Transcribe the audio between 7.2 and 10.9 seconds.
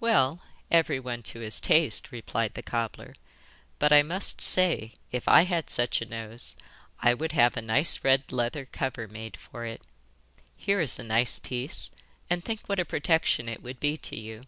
have a nice red leather cover made for it. Here